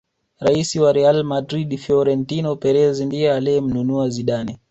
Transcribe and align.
rais 0.39 0.75
wa 0.75 0.91
real 0.93 1.23
madrid 1.23 1.77
Frorentino 1.77 2.55
Perez 2.55 3.01
ndiye 3.01 3.33
aliyemnunua 3.33 4.09
Zidane 4.09 4.59